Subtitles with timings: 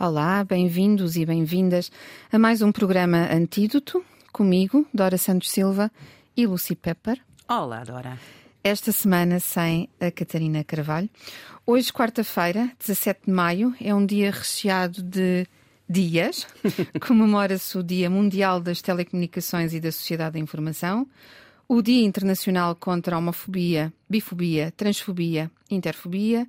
[0.00, 1.92] Olá, bem-vindos e bem-vindas
[2.32, 4.02] a mais um programa Antídoto,
[4.32, 5.92] comigo, Dora Santos Silva
[6.34, 7.20] e Lucy Pepper.
[7.46, 8.18] Olá, Dora.
[8.64, 11.10] Esta semana sem a Catarina Carvalho.
[11.66, 15.46] Hoje, quarta-feira, 17 de maio, é um dia recheado de
[15.86, 16.46] dias.
[17.06, 21.06] Comemora-se o Dia Mundial das Telecomunicações e da Sociedade da Informação,
[21.68, 26.48] o Dia Internacional contra a Homofobia, Bifobia, Transfobia, Interfobia,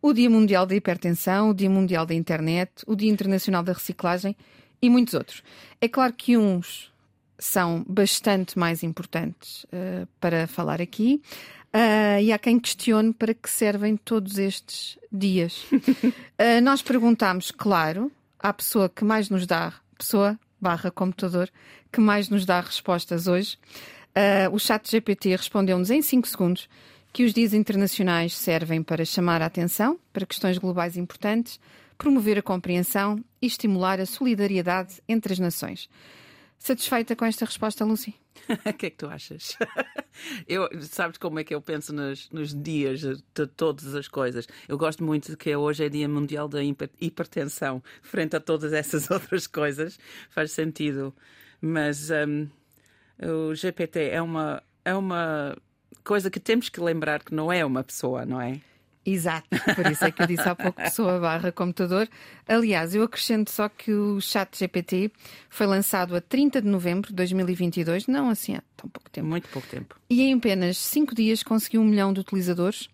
[0.00, 4.36] o Dia Mundial da Hipertensão, o Dia Mundial da Internet, o Dia Internacional da Reciclagem
[4.80, 5.42] e muitos outros.
[5.80, 6.92] É claro que uns
[7.38, 11.22] são bastante mais importantes uh, para falar aqui.
[11.68, 15.64] Uh, e há quem questione para que servem todos estes dias.
[15.70, 21.48] uh, nós perguntamos, claro, à pessoa que mais nos dá, pessoa barra computador,
[21.92, 23.56] que mais nos dá respostas hoje.
[24.50, 26.68] o chat GPT respondeu-nos em 5 segundos
[27.12, 31.58] que os dias internacionais servem para chamar a atenção para questões globais importantes,
[31.96, 35.88] promover a compreensão e estimular a solidariedade entre as nações.
[36.58, 38.14] Satisfeita com esta resposta, Lucy?
[38.48, 39.56] O que é que tu achas?
[40.48, 44.46] eu, sabes como é que eu penso nos, nos, dias de todas as coisas?
[44.66, 49.10] Eu gosto muito de que hoje é Dia Mundial da Hipertensão, frente a todas essas
[49.10, 49.98] outras coisas.
[50.30, 51.14] Faz sentido.
[51.60, 52.48] Mas um,
[53.20, 55.56] o GPT é uma, é uma
[56.04, 58.60] coisa que temos que lembrar que não é uma pessoa, não é?
[59.10, 62.06] Exato, por isso é que eu disse há pouco pessoa barra computador.
[62.46, 65.10] Aliás, eu acrescento só que o chat GPT
[65.48, 69.26] foi lançado a 30 de novembro de 2022, não assim há tão pouco tempo.
[69.26, 69.98] Muito pouco tempo.
[70.10, 72.90] E em apenas 5 dias conseguiu um milhão de utilizadores.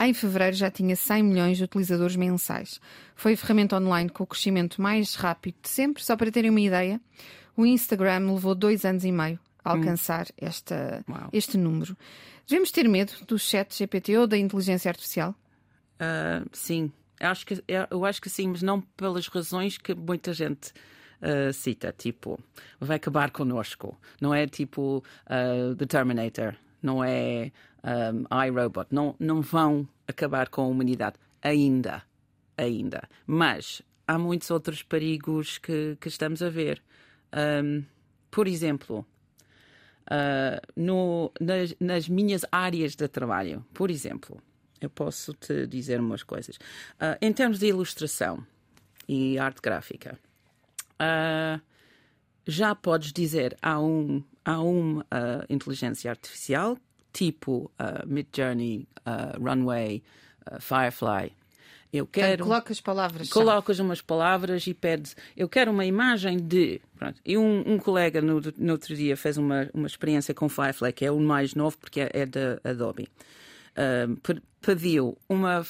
[0.00, 2.80] Em fevereiro já tinha 100 milhões de utilizadores mensais.
[3.14, 6.02] Foi a ferramenta online com o crescimento mais rápido de sempre.
[6.02, 6.98] Só para terem uma ideia,
[7.54, 9.76] o Instagram levou dois anos e meio a hum.
[9.76, 10.34] alcançar hum.
[10.46, 11.94] esta, este número.
[12.48, 15.34] Devemos ter medo do chat GPT ou da inteligência artificial?
[16.00, 20.32] Uh, sim, eu acho, que, eu acho que sim, mas não pelas razões que muita
[20.32, 20.72] gente
[21.20, 22.40] uh, cita, tipo,
[22.80, 23.94] vai acabar connosco.
[24.18, 27.52] Não é tipo uh, The Terminator, não é
[27.84, 32.02] um, iRobot, não, não vão acabar com a humanidade ainda,
[32.56, 33.02] ainda.
[33.26, 36.82] Mas há muitos outros perigos que, que estamos a ver.
[37.62, 37.84] Um,
[38.30, 39.04] por exemplo,
[40.08, 43.64] uh, no, nas, nas, minhas áreas de trabalho.
[43.72, 44.40] Por exemplo,
[44.80, 46.56] eu posso te dizer umas coisas.
[46.56, 48.44] Uh, em termos de ilustração
[49.06, 50.18] e arte gráfica,
[50.94, 51.60] uh,
[52.46, 55.04] já podes dizer a um, a uma
[55.50, 56.78] inteligência artificial,
[57.12, 57.70] tipo
[58.06, 58.88] Midjourney,
[59.38, 60.02] Runway,
[60.58, 61.36] Firefly,
[61.92, 62.34] eu quero.
[62.34, 63.28] Então, colocas palavras.
[63.30, 65.16] Colocas umas palavras e pedes.
[65.36, 66.80] Eu quero uma imagem de.
[66.96, 67.20] Pronto.
[67.24, 71.04] E um, um colega no, no outro dia fez uma, uma experiência com Firefly, que
[71.04, 73.08] é o mais novo, porque é, é da Adobe.
[73.72, 75.64] Uh, pediu uma,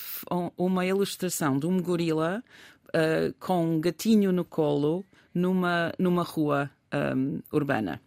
[0.56, 2.42] uma ilustração de um gorila
[2.88, 5.04] uh, com um gatinho no colo
[5.34, 6.70] numa, numa rua
[7.16, 8.00] um, urbana.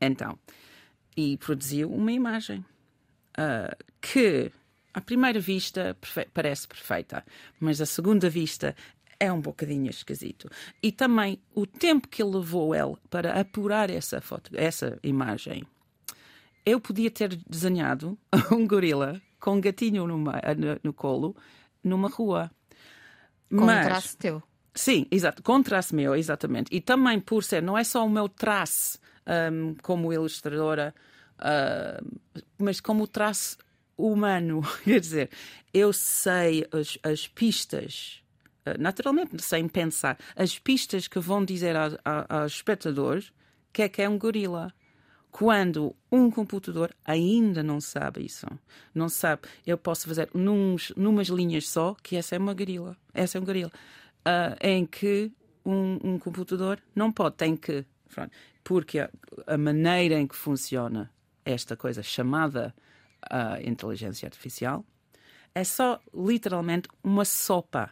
[0.00, 0.38] Então,
[1.16, 2.64] e produziu uma imagem
[3.38, 4.50] uh, que
[4.96, 5.94] à primeira vista
[6.32, 7.22] parece perfeita,
[7.60, 8.74] mas à segunda vista
[9.20, 10.48] é um bocadinho esquisito.
[10.82, 15.64] E também o tempo que levou ele para apurar essa foto, essa imagem.
[16.64, 18.18] Eu podia ter desenhado
[18.50, 21.36] um gorila com um gatinho numa, no, no colo
[21.84, 22.50] numa rua.
[23.50, 24.42] Com mas, um traço teu.
[24.74, 26.74] Sim, exato, com traço meu, exatamente.
[26.74, 28.98] E também por ser, não é só o meu traço
[29.52, 30.94] um, como ilustradora,
[31.38, 32.18] uh,
[32.58, 33.58] mas como o traço
[33.96, 34.62] humano.
[34.84, 35.30] Quer dizer,
[35.72, 38.22] eu sei as, as pistas,
[38.64, 43.32] eh, naturalmente, sem pensar, as pistas que vão dizer aos espectadores
[43.72, 44.72] que é que é um gorila.
[45.30, 48.46] Quando um computador ainda não sabe isso,
[48.94, 53.36] não sabe, eu posso fazer nuns, numas linhas só que essa é uma gorila, essa
[53.36, 53.70] é um gorila,
[54.20, 55.30] uh, em que
[55.62, 57.84] um, um, computador não pode, tem que,
[58.64, 59.10] porque a,
[59.46, 61.12] a maneira em que funciona
[61.44, 62.74] esta coisa chamada
[63.30, 64.84] a inteligência artificial
[65.54, 67.90] é só literalmente uma sopa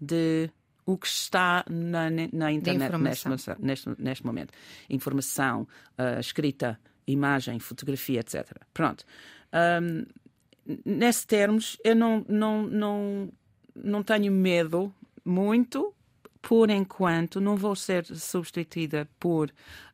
[0.00, 0.50] de
[0.86, 3.28] o que está na, na internet neste,
[3.58, 4.54] neste, neste, momento.
[4.88, 5.68] Informação,
[5.98, 8.56] uh, escrita, imagem, fotografia, etc.
[8.72, 9.04] Pronto.
[9.52, 10.06] Um,
[10.82, 13.32] nesse termos, eu não, não, não,
[13.76, 14.90] não tenho medo
[15.22, 15.94] muito.
[16.40, 19.50] Por enquanto, não vou ser substituída por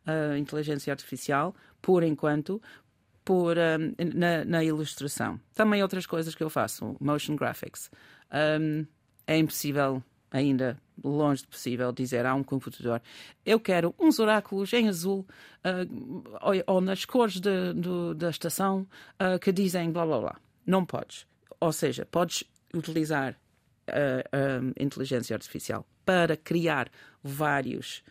[0.06, 2.62] uh, inteligência artificial, por enquanto,
[3.24, 5.40] por, um, na, na, ilustração.
[5.54, 7.90] Também outras coisas que eu faço, motion graphics.
[8.60, 8.86] Um,
[9.26, 13.00] é impossível ainda longe de possível dizer a um computador
[13.46, 15.26] eu quero uns oráculos em azul
[15.64, 18.86] uh, ou, ou, nas cores de, de, da estação
[19.20, 20.40] uh, que dizem blá blá blá.
[20.66, 21.26] Não podes.
[21.60, 22.42] Ou seja, podes
[22.74, 23.36] utilizar
[23.88, 26.90] uh, inteligência artificial para criar
[27.22, 28.02] várias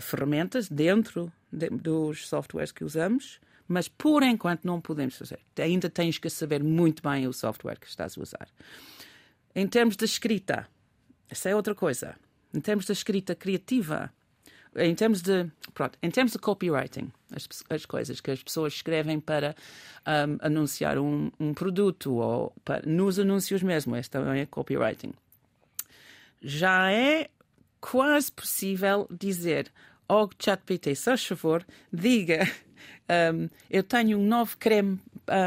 [0.00, 5.38] ferramentas dentro de, dos softwares que usamos, mas por enquanto não podemos fazer.
[5.60, 8.48] Ainda tens que saber muito bem o software que estás a usar.
[9.54, 10.66] Em termos de escrita,
[11.28, 12.16] essa é outra coisa.
[12.54, 14.10] Em termos de escrita criativa,
[14.74, 19.20] em termos de pronto, em termos de copywriting, as, as coisas que as pessoas escrevem
[19.20, 19.54] para
[20.06, 25.12] um, anunciar um, um, produto ou para, nos anúncios mesmo, este também é copywriting.
[26.40, 27.28] Já é
[27.80, 29.70] quase possível dizer
[30.08, 32.48] ao oh, ChatGPT, se favor, diga
[33.34, 35.00] um, eu tenho um novo creme,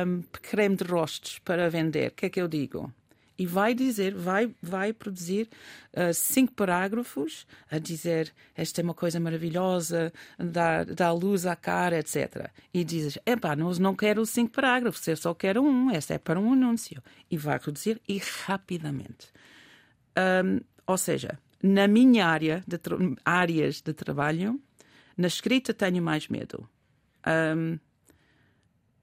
[0.08, 2.10] um, creme de rostos para vender.
[2.10, 2.92] O que é que eu digo?
[3.42, 5.50] e vai dizer, vai, vai produzir
[5.94, 11.98] uh, cinco parágrafos a dizer esta é uma coisa maravilhosa, dá, dá luz à cara,
[11.98, 12.52] etc.
[12.72, 16.40] E dizes, epá, não, não quero cinco parágrafos, eu só quero um, esta é para
[16.40, 17.02] um anúncio.
[17.32, 19.34] E vai reduzir e rapidamente.
[20.46, 22.78] Um, ou seja, na minha área de
[23.26, 24.62] áreas de trabalho,
[25.18, 26.70] na escrita tenho mais medo.
[27.26, 27.80] Um,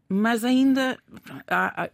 [0.09, 0.99] mas ainda
[1.47, 1.91] há, há,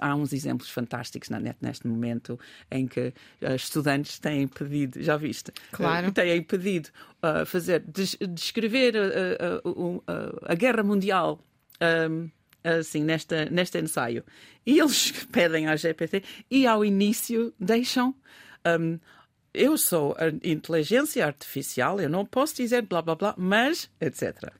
[0.00, 2.38] há, uns exemplos fantásticos na net neste momento
[2.70, 5.52] em que uh, estudantes têm pedido, já viste?
[5.72, 6.08] Claro.
[6.08, 6.90] Uh, têm pedido
[7.22, 7.82] uh, fazer,
[8.28, 10.02] descrever uh,
[10.42, 11.42] a guerra mundial.
[11.80, 12.30] Um,
[12.62, 14.24] assim, nesta, neste ensaio.
[14.64, 18.14] E eles pedem à GPT e ao início deixam.
[18.66, 18.98] Um,
[19.56, 24.52] eu sou a inteligência artificial, eu não posso dizer blá blá blá, mas etc.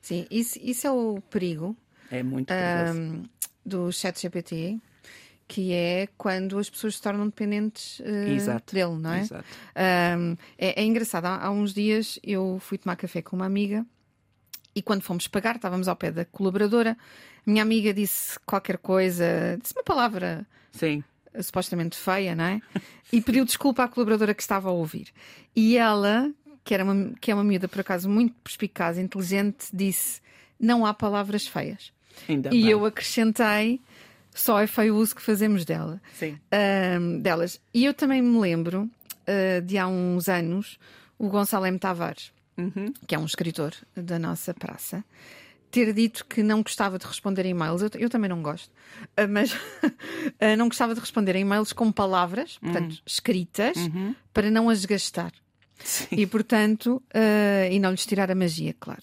[0.00, 1.76] Sim, isso, isso é o perigo
[2.10, 2.98] é muito perigoso.
[2.98, 3.22] Um,
[3.64, 4.78] do chat GPT,
[5.46, 9.20] que é quando as pessoas se tornam dependentes uh, dele, não é?
[9.20, 9.44] Exato.
[10.18, 13.86] Um, é, é, engraçado, há, há, uns dias eu fui tomar café com uma amiga
[14.74, 16.96] e quando fomos pagar, estávamos ao pé da colaboradora,
[17.46, 20.44] minha amiga disse qualquer coisa, disse uma palavra.
[20.72, 21.04] Sim
[21.40, 22.60] supostamente feia, não é?
[23.12, 25.08] E pediu desculpa à colaboradora que estava a ouvir.
[25.54, 26.32] E ela,
[26.64, 30.20] que, era uma, que é uma miúda por acaso muito perspicaz, inteligente, disse:
[30.58, 31.92] Não há palavras feias.
[32.28, 32.70] Ainda e bem.
[32.70, 33.80] eu acrescentei
[34.34, 36.38] só é feio o uso que fazemos dela, Sim.
[36.52, 37.60] Uh, delas.
[37.72, 38.82] E eu também me lembro
[39.28, 40.78] uh, de há uns anos
[41.18, 41.78] o Gonçalo M.
[41.78, 42.92] Tavares, uhum.
[43.06, 45.04] que é um escritor da nossa praça,
[45.72, 47.82] ter dito que não gostava de responder e-mails.
[47.82, 49.56] Eu, eu também não gosto, uh, mas
[50.56, 52.98] não gostava de responder e-mails com palavras, portanto, uhum.
[53.04, 54.14] escritas, uhum.
[54.32, 55.32] para não as gastar.
[55.82, 56.06] Sim.
[56.12, 57.02] E portanto,
[57.68, 59.02] e não lhes tirar a magia, claro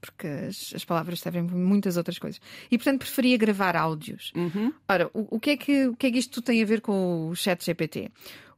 [0.00, 2.40] porque as, as, palavras servem muitas outras coisas.
[2.70, 4.32] E portanto preferia gravar áudios.
[4.34, 4.72] Uhum.
[4.88, 7.28] Ora, o, o, que é que, o que é que isto tem a ver com
[7.28, 8.10] o Chat GPT?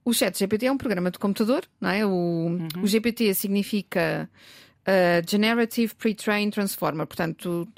[0.05, 2.05] O Chat GPT é um programa de computador, não é?
[2.07, 2.69] O, uhum.
[2.83, 4.29] o GPT significa
[4.91, 7.69] uh, Generative Pre-Trained Transformer, portanto,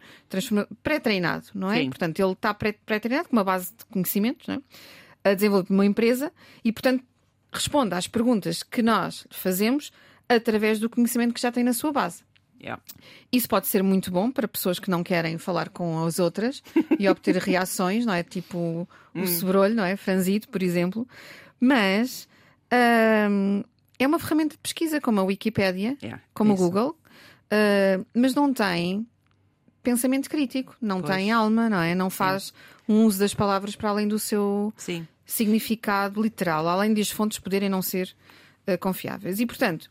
[0.82, 1.80] pré-treinado, não é?
[1.80, 1.90] Sim.
[1.90, 5.30] Portanto, ele está pré-treinado com uma base de conhecimentos, não é?
[5.30, 6.32] A desenvolver uma empresa
[6.64, 7.04] e, portanto,
[7.52, 9.92] responde às perguntas que nós fazemos
[10.28, 12.24] através do conhecimento que já tem na sua base.
[12.60, 12.80] Yeah.
[13.30, 16.62] Isso pode ser muito bom para pessoas que não querem falar com as outras
[16.98, 18.22] e obter reações, não é?
[18.22, 19.26] Tipo o hum.
[19.26, 19.96] sobrolho, não é?
[19.96, 21.06] Franzido, por exemplo.
[21.60, 22.28] Mas
[23.30, 23.64] hum,
[23.98, 26.62] é uma ferramenta de pesquisa como a Wikipédia, yeah, como isso.
[26.62, 26.96] o Google,
[27.52, 29.06] uh, mas não tem
[29.82, 31.14] pensamento crítico, não pois.
[31.14, 31.94] tem alma, não é?
[31.94, 32.52] Não faz Sim.
[32.88, 35.06] um uso das palavras para além do seu Sim.
[35.26, 38.14] significado literal, além de as fontes poderem não ser
[38.66, 39.40] uh, confiáveis.
[39.40, 39.90] E portanto,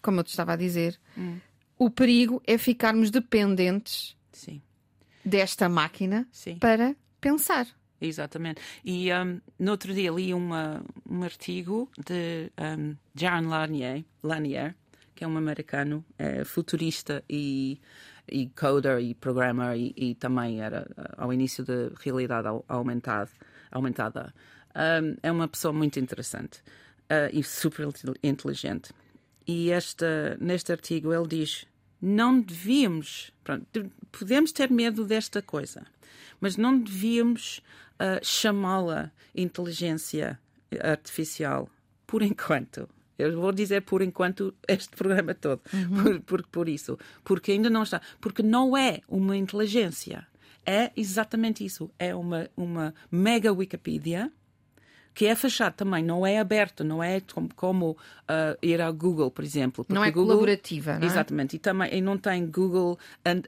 [0.00, 0.98] como eu te estava a dizer.
[1.16, 1.38] Hum
[1.80, 4.60] o perigo é ficarmos dependentes Sim.
[5.24, 6.28] desta máquina
[6.60, 7.66] para pensar.
[7.98, 8.60] Exatamente.
[8.84, 14.76] E um, no outro dia li uma, um artigo de um, Jaron Lanier, Lanier,
[15.20, 17.78] que é um americano é, futurista e,
[18.26, 23.28] e coder e programmer e, e, também era ao início da realidade aumentada.
[23.70, 24.34] aumentada.
[24.74, 26.60] Um, é uma pessoa muito interessante
[27.10, 27.86] uh, e super
[28.22, 28.94] inteligente.
[29.46, 31.66] E esta, neste artigo ele diz
[32.00, 33.30] não devíamos.
[33.44, 33.66] Pronto,
[34.10, 35.84] podemos ter medo desta coisa,
[36.40, 37.58] mas não devíamos
[37.98, 40.40] uh, chamá-la inteligência
[40.82, 41.68] artificial
[42.06, 42.88] por enquanto.
[43.20, 45.60] Eu vou dizer por enquanto este programa todo.
[45.72, 46.02] Uhum.
[46.02, 46.98] Por, por, por isso.
[47.24, 48.00] Porque ainda não está.
[48.20, 50.26] Porque não é uma inteligência.
[50.64, 51.90] É exatamente isso.
[51.98, 54.30] É uma, uma mega Wikipedia
[55.14, 59.30] que é fechado também, não é aberto, não é como, como uh, ir ao Google,
[59.30, 59.84] por exemplo.
[59.88, 61.06] Não é Google, colaborativa, não é?
[61.06, 62.98] Exatamente, e também e não tem Google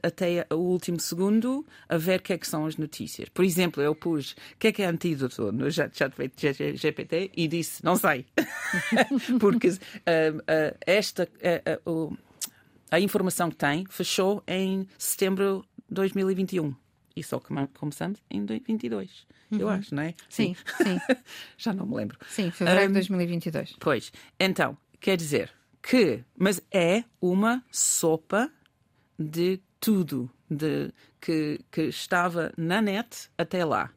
[0.01, 3.29] até o último segundo a ver o que é que são as notícias.
[3.29, 5.93] Por exemplo, eu pus o que é que é antídoto no chat
[6.75, 8.25] GPT e disse, não sei.
[9.39, 11.27] Porque uh, uh, esta,
[12.91, 16.75] a informação que tem fechou em setembro de 2021.
[17.15, 17.39] E só
[17.73, 19.59] começamos em 22, uhum.
[19.59, 20.13] eu acho, não é?
[20.29, 20.99] Sim, sim.
[21.57, 22.17] Já não me lembro.
[22.27, 23.75] Sim, fevereiro um, de 2022.
[23.79, 25.51] Pois, então, quer dizer
[25.81, 28.51] que, mas é uma sopa
[29.19, 33.91] de tudo de, que, que estava na net até lá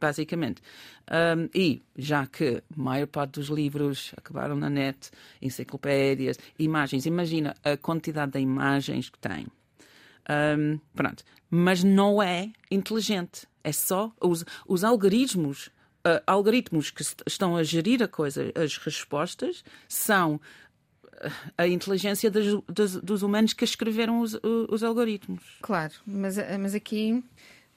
[0.00, 0.62] basicamente.
[1.10, 7.54] Um, e já que a maior parte dos livros acabaram na net, enciclopédias, imagens, imagina
[7.64, 9.46] a quantidade de imagens que tem.
[10.28, 11.24] Um, pronto.
[11.50, 13.46] Mas não é inteligente.
[13.62, 15.66] É só os, os algoritmos,
[16.06, 22.62] uh, algoritmos que estão a gerir a coisa, as respostas, são uh, a inteligência dos,
[22.68, 25.42] dos, dos, humanos que escreveram os, os algoritmos.
[25.62, 27.24] Claro, mas, mas aqui,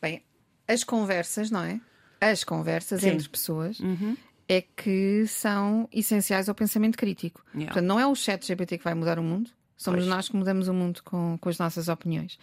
[0.02, 0.24] bem,
[0.68, 1.80] as conversas, não é?
[2.22, 3.10] As conversas Sim.
[3.10, 4.16] entre pessoas uhum.
[4.48, 7.44] é que são essenciais ao pensamento crítico.
[7.54, 7.72] Yeah.
[7.72, 9.50] Portanto, não é o chat GPT que vai mudar o mundo,
[9.80, 10.10] Somos pois.
[10.10, 12.38] nós que mudamos o mundo com, com as nossas opiniões.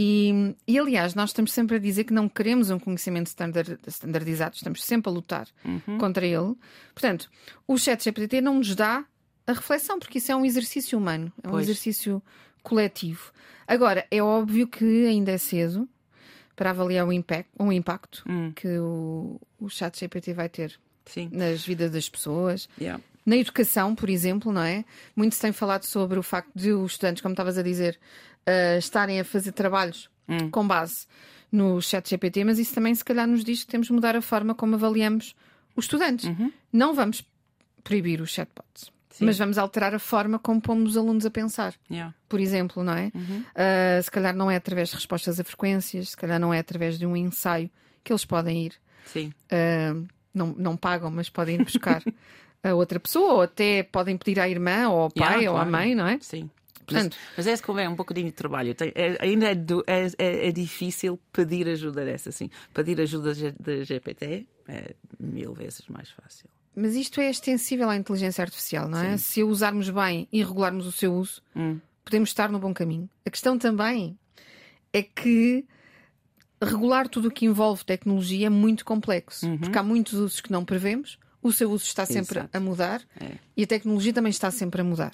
[0.00, 4.54] E, e, aliás, nós estamos sempre a dizer que não queremos um conhecimento standard, standardizado,
[4.54, 5.98] estamos sempre a lutar uhum.
[5.98, 6.54] contra ele.
[6.94, 7.28] Portanto,
[7.66, 9.04] o chat GPT não nos dá
[9.44, 11.64] a reflexão, porque isso é um exercício humano, é um pois.
[11.64, 12.22] exercício
[12.62, 13.32] coletivo.
[13.66, 15.88] Agora, é óbvio que ainda é cedo
[16.54, 18.52] para avaliar o impact, um impacto hum.
[18.54, 21.28] que o, o chat GPT vai ter Sim.
[21.32, 22.68] nas vidas das pessoas.
[22.80, 23.02] Yeah.
[23.28, 24.86] Na educação, por exemplo, não é?
[25.14, 28.00] Muito se tem falado sobre o facto de os estudantes, como estavas a dizer,
[28.48, 30.48] uh, estarem a fazer trabalhos hum.
[30.50, 31.06] com base
[31.52, 34.22] no chat GPT, mas isso também se calhar nos diz que temos de mudar a
[34.22, 35.34] forma como avaliamos
[35.76, 36.24] os estudantes.
[36.24, 36.50] Uhum.
[36.72, 37.22] Não vamos
[37.84, 38.90] proibir os chatbots.
[39.10, 39.26] Sim.
[39.26, 41.74] Mas vamos alterar a forma como pomos os alunos a pensar.
[41.90, 42.14] Yeah.
[42.30, 43.12] Por exemplo, não é?
[43.14, 43.40] Uhum.
[43.40, 46.98] Uh, se calhar não é através de respostas a frequências, se calhar não é através
[46.98, 47.70] de um ensaio
[48.02, 48.72] que eles podem ir.
[49.04, 49.34] Sim.
[49.52, 52.02] Uh, não, não pagam, mas podem ir buscar
[52.62, 55.68] a outra pessoa, ou até podem pedir à irmã, ou ao pai, yeah, ou claro.
[55.68, 56.18] à mãe, não é?
[56.20, 56.50] Sim.
[56.84, 58.74] Portanto, mas, mas é como é um bocadinho de trabalho.
[58.74, 62.50] Tem, é, ainda é, do, é, é, é, difícil pedir ajuda dessa, assim.
[62.72, 66.48] Pedir ajuda da GPT é mil vezes mais fácil.
[66.74, 69.16] Mas isto é extensível à inteligência artificial, não é?
[69.16, 69.18] Sim.
[69.18, 71.78] Se usarmos bem e regularmos o seu uso, hum.
[72.04, 73.08] podemos estar no bom caminho.
[73.26, 74.18] A questão também
[74.92, 75.66] é que
[76.62, 79.58] regular tudo o que envolve tecnologia é muito complexo, uhum.
[79.58, 82.56] porque há muitos usos que não prevemos o seu uso está sempre Exato.
[82.56, 83.38] a mudar é.
[83.56, 85.12] e a tecnologia também está sempre a mudar.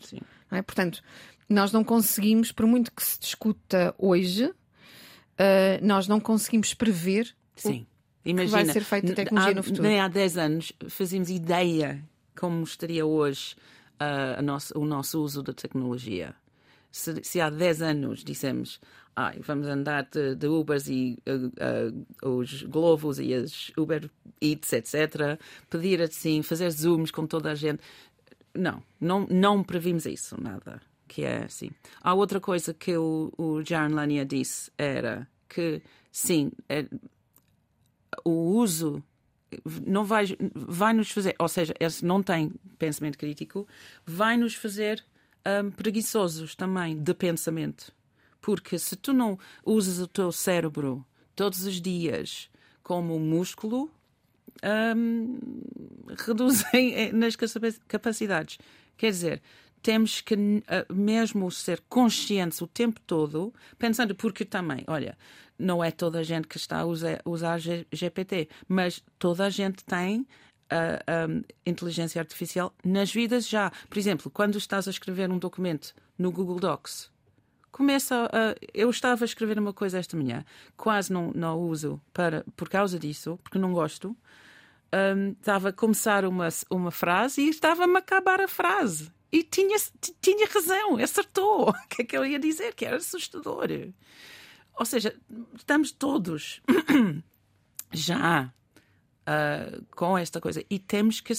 [0.50, 0.62] É?
[0.62, 1.02] Portanto,
[1.48, 4.54] nós não conseguimos, por muito que se discuta hoje, uh,
[5.82, 7.86] nós não conseguimos prever Sim.
[8.24, 9.82] o Imagina, que vai ser feito de tecnologia há, no futuro.
[9.82, 12.02] Nem há 10 anos fazíamos ideia
[12.34, 13.54] como estaria hoje
[14.00, 16.34] uh, nosso, o nosso uso da tecnologia.
[16.90, 18.80] Se, se há 10 anos dissemos
[19.16, 24.73] ai, vamos andar de, de Ubers e uh, uh, os Globos e as Uber Eats,
[24.73, 25.38] etc.
[25.71, 27.83] Pedir assim, fazer zooms com toda a gente.
[28.54, 30.80] Não, não, não previmos isso, nada.
[31.06, 31.71] Que é assim.
[32.00, 36.87] Há outra coisa que o, o Jaron Lanier disse era que, sim, é,
[38.25, 39.02] o uso
[39.87, 43.66] não vai, vai nos fazer, ou seja, esse não tem pensamento crítico,
[44.04, 45.04] vai nos fazer
[45.47, 47.92] um, preguiçosos também de pensamento.
[48.44, 51.02] Porque se tu não usas o teu cérebro
[51.34, 52.50] todos os dias
[52.82, 53.90] como músculo,
[54.94, 55.38] um,
[56.26, 57.36] reduzem nas
[57.88, 58.58] capacidades.
[58.98, 59.42] Quer dizer,
[59.80, 65.16] temos que uh, mesmo ser conscientes o tempo todo, pensando, porque também, olha,
[65.58, 69.82] não é toda a gente que está a usar, usar GPT, mas toda a gente
[69.86, 70.26] tem
[70.68, 73.72] a, a inteligência artificial nas vidas já.
[73.88, 77.13] Por exemplo, quando estás a escrever um documento no Google Docs,
[77.74, 78.54] começa a.
[78.72, 80.44] Eu estava a escrever uma coisa esta manhã,
[80.76, 84.16] quase não, não uso para, por causa disso, porque não gosto.
[84.94, 89.10] Um, estava a começar uma, uma frase e estava-me a acabar a frase.
[89.32, 89.76] E tinha,
[90.20, 91.70] tinha razão, acertou.
[91.74, 92.74] O que é que eu ia dizer?
[92.74, 93.66] Que era assustador.
[94.76, 95.12] Ou seja,
[95.56, 96.62] estamos todos
[97.92, 98.52] já
[99.22, 101.32] uh, com esta coisa e temos que,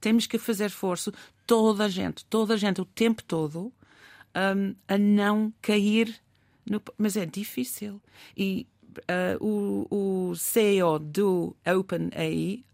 [0.00, 1.12] temos que fazer esforço,
[1.44, 3.72] toda a gente, toda a gente, o tempo todo,
[4.34, 6.20] um, a não cair
[6.68, 6.82] no.
[6.96, 8.00] Mas é difícil.
[8.36, 12.64] E uh, o, o CEO do OpenAI,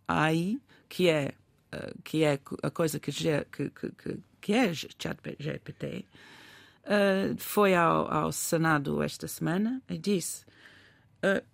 [0.89, 1.33] que é,
[1.75, 6.05] uh, que é a coisa que, que, que, que é ChatGPT,
[6.85, 10.45] uh, foi ao, ao Senado esta semana e disse.
[11.25, 11.45] Uh,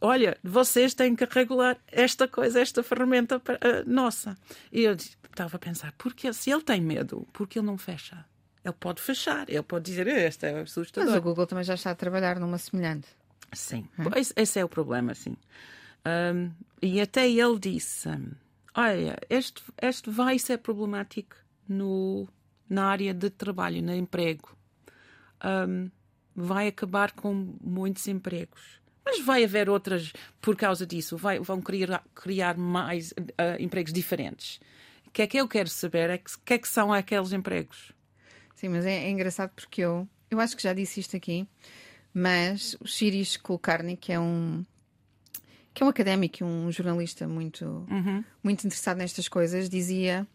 [0.00, 3.40] olha, vocês têm que regular esta coisa, esta ferramenta uh,
[3.86, 4.36] nossa.
[4.72, 8.24] E eu estava a pensar, porque se ele tem medo, porque ele não fecha?
[8.64, 11.10] Ele pode fechar, ele pode dizer este é assustador.
[11.10, 13.08] Mas o Google também já está a trabalhar numa semelhante.
[13.52, 14.20] Sim, é?
[14.20, 15.36] esse, esse, é o problema, sim.
[16.06, 18.32] Um, e até ele disse: um,
[18.74, 21.36] Olha, este, este vai ser problemático
[21.68, 22.26] no,
[22.68, 24.56] na área de trabalho, no emprego.
[25.44, 25.90] Um,
[26.34, 28.80] vai acabar com muitos empregos.
[29.04, 33.92] Mas mas vai haver outras por causa disso, vai, vão criar, criar mais uh, empregos
[33.92, 34.60] diferentes.
[35.06, 37.92] O que é que eu quero saber é que, que é que são aqueles empregos.
[38.64, 41.46] Sim, mas é, é engraçado porque eu, eu acho que já disse isto aqui,
[42.14, 44.64] mas o Shiris Kulkarni, que é um
[45.74, 48.24] que é um académico e um jornalista muito, uhum.
[48.42, 50.26] muito interessado nestas coisas, dizia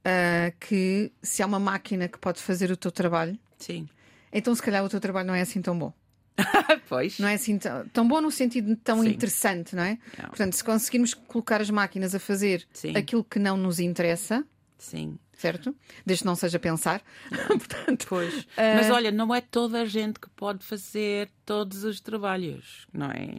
[0.00, 3.88] uh, que se há uma máquina que pode fazer o teu trabalho, Sim.
[4.30, 5.94] então se calhar o teu trabalho não é assim tão bom.
[6.90, 7.18] pois.
[7.18, 9.08] Não é assim tão, tão bom no sentido tão Sim.
[9.08, 9.98] interessante, não é?
[10.18, 10.28] Não.
[10.28, 12.94] Portanto, se conseguirmos colocar as máquinas a fazer Sim.
[12.98, 14.44] aquilo que não nos interessa.
[14.82, 15.16] Sim.
[15.32, 15.74] Certo?
[16.04, 17.02] Desde que não seja pensar.
[17.46, 18.42] Portanto, pois.
[18.42, 18.46] Uh...
[18.56, 23.36] Mas olha, não é toda a gente que pode fazer todos os trabalhos, não é?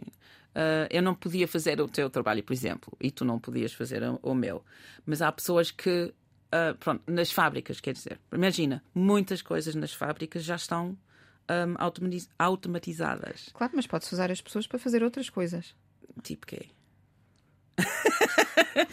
[0.54, 4.02] Uh, eu não podia fazer o teu trabalho, por exemplo, e tu não podias fazer
[4.22, 4.64] o, meu.
[5.04, 6.14] Mas há pessoas que,
[6.46, 10.96] uh, pronto, nas fábricas, quer dizer, imagina, muitas coisas nas fábricas já estão
[11.50, 13.50] um, automatizadas.
[13.52, 15.74] Claro, mas pode-se usar as pessoas para fazer outras coisas.
[16.22, 16.70] Tipo quê?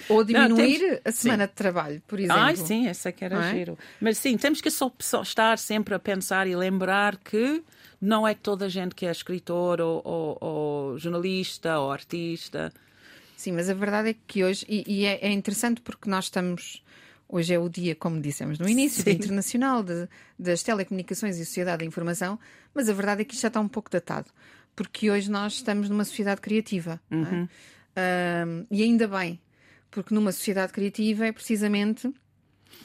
[0.10, 1.00] Ou diminuir não, temos...
[1.06, 1.50] a semana sim.
[1.50, 2.42] de trabalho, por exemplo.
[2.42, 3.54] Ai, sim, essa é que era é?
[3.54, 3.78] giro.
[4.00, 7.64] Mas sim, temos que só, só, estar sempre a pensar e lembrar que
[8.00, 12.72] não é toda a gente que é escritor ou, ou, ou jornalista ou artista.
[13.36, 16.84] Sim, mas a verdade é que hoje, e, e é, é interessante porque nós estamos
[17.32, 21.86] Hoje é o dia, como dissemos no início, Internacional de, das Telecomunicações e Sociedade da
[21.86, 22.38] Informação,
[22.74, 24.30] mas a verdade é que isto já está um pouco datado,
[24.76, 27.00] porque hoje nós estamos numa sociedade criativa.
[27.10, 27.16] É?
[27.16, 27.48] Uhum.
[27.98, 29.39] Um, e ainda bem,
[29.89, 32.12] porque numa sociedade criativa é precisamente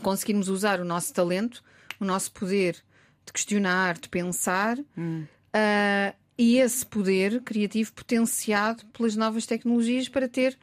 [0.02, 1.62] conseguirmos usar o nosso talento,
[2.00, 2.76] o nosso poder
[3.24, 5.26] de questionar, de pensar, uhum.
[5.54, 10.58] uh, e esse poder criativo potenciado pelas novas tecnologias para ter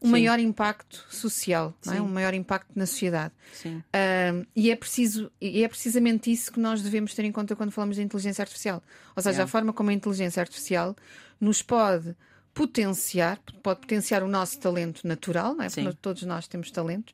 [0.00, 0.12] um Sim.
[0.12, 2.00] maior impacto social, é?
[2.00, 3.34] um maior impacto na sociedade.
[3.66, 7.72] Uh, e, é preciso, e é precisamente isso que nós devemos ter em conta quando
[7.72, 8.82] falamos de inteligência artificial.
[9.16, 9.44] Ou seja, yeah.
[9.44, 10.96] a forma como a inteligência artificial
[11.40, 12.14] nos pode
[12.58, 15.70] potenciar, pode potenciar o nosso talento natural, não é?
[15.70, 17.12] porque todos nós temos talento,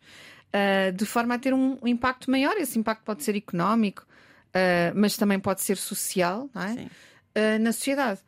[0.48, 2.56] uh, de forma a ter um, um, impacto maior.
[2.56, 7.58] Esse impacto pode ser económico, uh, mas também pode ser social não é?
[7.58, 8.20] na sociedade.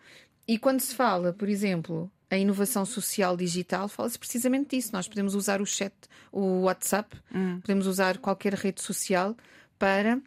[0.46, 4.90] E quando se fala, por exemplo, a inovação social digital fala-se precisamente disso.
[4.92, 5.94] Nós podemos usar o chat,
[6.30, 7.60] o WhatsApp, hum.
[7.60, 9.34] podemos usar qualquer rede social
[9.78, 10.20] para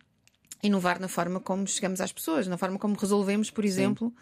[0.64, 4.14] inovar na forma como chegamos às pessoas, na forma como resolvemos, por exemplo,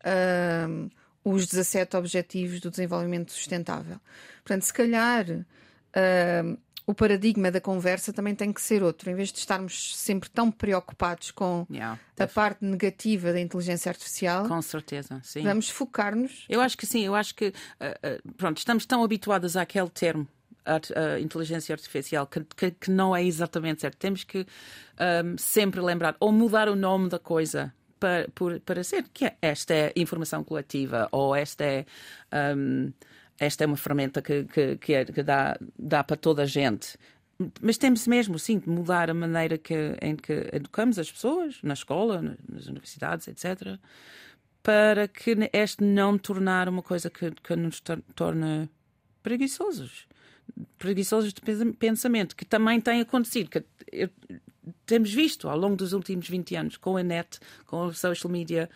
[0.00, 0.90] uh,
[1.30, 4.00] os 17 Objetivos do Desenvolvimento Sustentável.
[4.44, 5.26] Portanto, se calhar.
[5.30, 9.10] Uh, o paradigma da conversa também tem que ser outro.
[9.10, 14.48] Em vez de estarmos sempre tão preocupados com yeah, a parte negativa da inteligência artificial,
[14.48, 15.42] com certeza, sim.
[15.42, 16.46] Vamos focar-nos.
[16.48, 17.04] Eu acho que sim.
[17.04, 20.26] Eu acho que uh, pronto, estamos tão habituados àquele termo.
[20.64, 23.96] A, inteligência artificial, que, que, que, não é exatamente certo.
[23.96, 24.40] Temos que
[25.24, 29.36] um, sempre lembrar ou mudar o nome da coisa para, por, para ser que é,
[29.42, 31.86] esta é informação coletiva ou esta é
[32.56, 32.92] um,
[33.38, 34.44] esta é uma ferramenta que,
[34.80, 36.98] que, é, que dá, dá para toda a gente.
[37.62, 41.74] Mas temos mesmo, sim, de mudar a maneira que, em que educamos as pessoas, na
[41.74, 43.78] escola, nas universidades, etc.,
[44.60, 47.80] para que este não tornar uma coisa que, que nos
[48.14, 48.68] torne
[49.22, 50.08] preguiçosos.
[50.78, 51.40] Preguiçosos de
[51.74, 53.50] pensamento, que também tem acontecido.
[53.50, 54.10] Que eu,
[54.86, 58.68] temos visto ao longo dos últimos 20 anos, com a net, com a social media,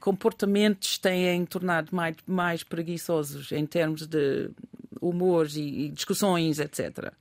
[0.00, 4.50] comportamentos têm tornado mais, mais preguiçosos em termos de
[5.00, 7.12] humores e, e discussões, etc.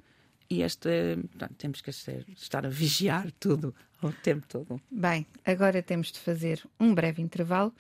[0.50, 4.82] E este, portanto, temos que estar a vigiar tudo o tempo todo.
[4.92, 7.74] Bem, agora temos de fazer um breve intervalo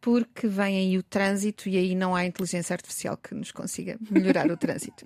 [0.00, 4.50] porque vem aí o trânsito e aí não há inteligência artificial que nos consiga melhorar
[4.50, 5.04] o trânsito.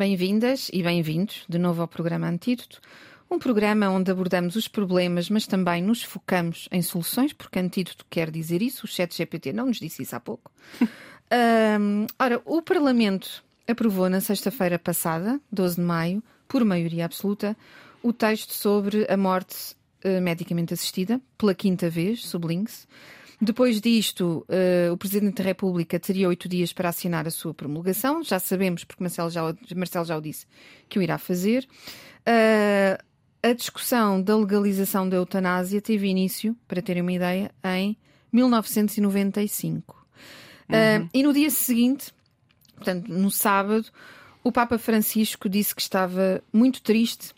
[0.00, 2.80] Bem-vindas e bem-vindos de novo ao programa Antídoto.
[3.30, 8.30] Um programa onde abordamos os problemas, mas também nos focamos em soluções, porque antídoto quer
[8.30, 10.50] dizer isso, o chat GPT não nos disse isso há pouco.
[11.78, 17.54] um, ora, o Parlamento aprovou na sexta-feira passada, 12 de maio, por maioria absoluta,
[18.02, 22.86] o texto sobre a morte uh, medicamente assistida, pela quinta vez, sublinhe-se.
[23.40, 28.22] Depois disto, uh, o Presidente da República teria oito dias para assinar a sua promulgação.
[28.22, 29.42] Já sabemos, porque Marcelo já,
[29.74, 30.46] Marcelo já o disse,
[30.88, 31.66] que o irá fazer.
[32.20, 33.02] Uh,
[33.42, 37.96] a discussão da legalização da eutanásia teve início, para terem uma ideia, em
[38.30, 40.06] 1995.
[40.68, 40.76] Uhum.
[40.76, 42.12] Uh, e no dia seguinte,
[42.76, 43.86] portanto, no sábado,
[44.44, 47.32] o Papa Francisco disse que estava muito triste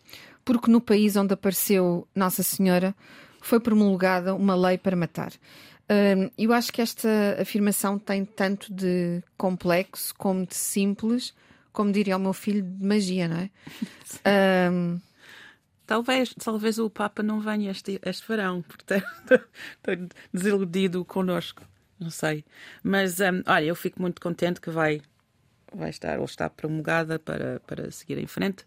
[0.45, 2.95] porque no país onde apareceu Nossa Senhora
[3.41, 5.33] foi promulgada uma lei para matar.
[5.91, 7.09] Uh, eu acho que esta
[7.41, 11.35] afirmação tem tanto de complexo como de simples,
[11.73, 13.51] como diria o meu filho, de magia, não é?
[14.23, 15.01] Uh,
[15.87, 19.07] talvez, talvez o Papa não venha este, este verão, portanto,
[19.77, 21.63] estou desiludido connosco.
[21.99, 22.45] Não sei.
[22.83, 25.01] Mas, um, olha, eu fico muito contente que vai,
[25.73, 28.67] vai estar ou está promulgada para, para seguir em frente,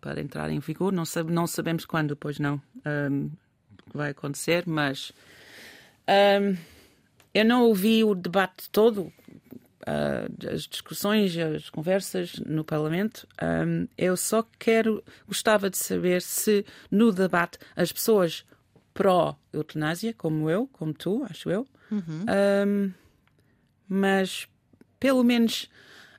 [0.00, 0.92] para entrar em vigor.
[0.92, 2.60] Não, sabe, não sabemos quando, pois não,
[3.10, 3.30] um,
[3.92, 5.12] vai acontecer, mas
[6.08, 6.56] um,
[7.34, 9.12] eu não ouvi o debate todo,
[9.82, 13.26] uh, as discussões, as conversas no Parlamento.
[13.42, 18.44] Um, eu só quero, gostava de saber se no debate as pessoas
[18.94, 22.24] pró-eutanásia, como eu, como tu, acho eu, uhum.
[22.66, 22.92] um,
[23.86, 24.48] mas
[24.98, 25.68] pelo menos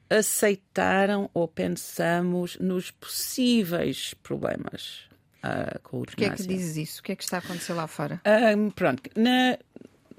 [0.09, 5.07] aceitaram ou pensamos nos possíveis problemas
[5.47, 6.05] uh, com eutanásia.
[6.05, 6.99] Porquê é que dizes isso?
[6.99, 8.21] O que é que está a acontecer lá fora?
[8.55, 9.57] Um, pronto, na,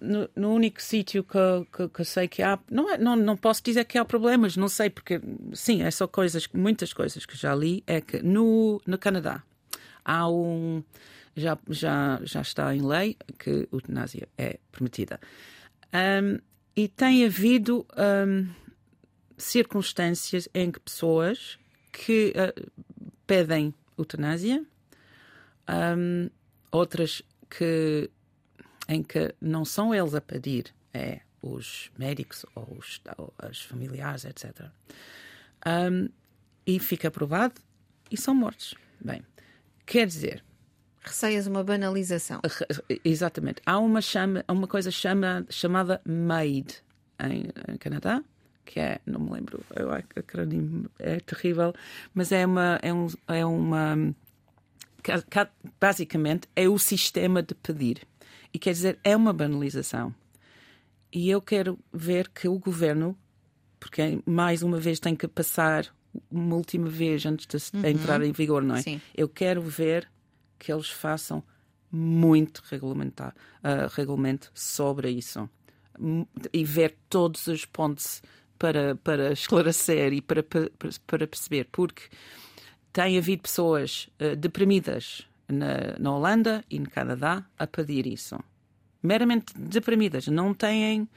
[0.00, 1.38] no, no, único sítio que,
[1.76, 2.58] que, que, sei que há.
[2.70, 5.20] Não, é, não, não posso dizer que há problemas, não sei, porque
[5.52, 7.82] sim, é só coisas, muitas coisas que já li.
[7.86, 9.42] É que no, no Canadá
[10.04, 10.82] há um.
[11.36, 15.20] Já, já, já está em lei que a eutanásia é permitida.
[15.94, 16.38] Um,
[16.74, 18.48] e tem havido um,
[19.36, 21.58] circunstâncias em que pessoas
[21.92, 22.70] que uh,
[23.26, 24.64] pedem eutanásia,
[26.70, 28.10] outras que
[28.88, 34.24] em que não são eles a pedir, é os médicos ou os, ou os familiares,
[34.24, 34.66] etc.
[35.66, 36.08] Um,
[36.66, 37.60] e fica aprovado
[38.10, 38.74] e são mortos.
[39.00, 39.22] Bem,
[39.84, 40.42] quer dizer.
[41.00, 42.40] Receias uma banalização.
[43.04, 43.62] Exatamente.
[43.64, 46.82] Há uma, chama, uma coisa chama, chamada MAID
[47.20, 48.22] em, em Canadá,
[48.64, 51.72] que é, não me lembro, eu, acrônimo é terrível,
[52.12, 54.14] mas é uma, é, um, é uma
[55.80, 58.06] basicamente é o sistema de pedir.
[58.52, 60.14] E quer dizer, é uma banalização.
[61.12, 63.16] E eu quero ver que o governo,
[63.80, 65.86] porque mais uma vez tem que passar
[66.30, 67.86] uma última vez antes de uhum.
[67.86, 68.82] entrar em vigor, não é?
[68.82, 69.00] Sim.
[69.14, 70.10] Eu quero ver
[70.58, 71.42] que eles façam
[71.90, 75.48] muito regulamentar, uh, regulamento sobre isso
[76.52, 78.22] e ver todos os pontos
[78.58, 80.70] para, para esclarecer e para, para,
[81.06, 82.02] para perceber, porque
[82.92, 88.38] tem havido pessoas uh, deprimidas na, na Holanda e no Canadá a pedir isso.
[89.02, 91.08] Meramente deprimidas, não têm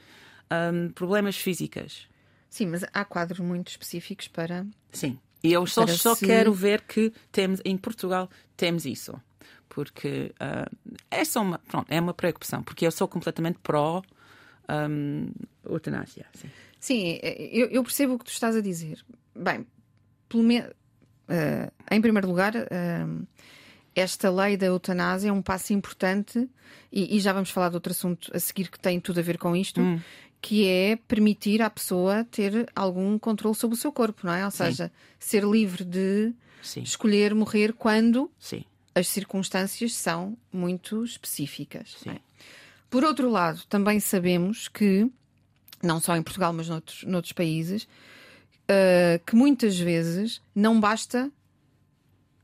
[0.50, 2.08] um, problemas físicos.
[2.48, 4.66] Sim, mas há quadros muito específicos para.
[4.92, 6.26] Sim, e eu só, só se...
[6.26, 9.20] quero ver que temos, em Portugal temos isso.
[9.68, 14.02] Porque uh, é só uma, pronto, é uma preocupação, porque eu sou completamente pró
[14.68, 15.30] um,
[15.64, 16.26] eutanásia.
[16.34, 19.02] Sim, sim eu, eu, percebo o que tu estás a dizer.
[19.34, 19.66] Bem,
[20.28, 20.70] pelo menos.
[21.28, 23.26] Uh, em primeiro lugar, uh,
[23.94, 26.48] esta lei da eutanásia é um passo importante,
[26.90, 29.38] e, e, já vamos falar de outro assunto a seguir que tem tudo a ver
[29.38, 30.00] com isto, hum.
[30.40, 34.44] que é permitir à pessoa ter algum controle sobre o seu corpo, não é?
[34.44, 34.92] Ou seja, Sim.
[35.18, 36.32] ser livre de
[36.62, 36.82] Sim.
[36.82, 38.64] escolher morrer quando Sim.
[38.94, 41.96] as circunstâncias são muito específicas.
[42.06, 42.16] É?
[42.90, 45.10] Por outro lado, também sabemos que,
[45.82, 47.88] não só em Portugal, mas noutros, noutros países,
[48.72, 51.30] uh, que muitas vezes não basta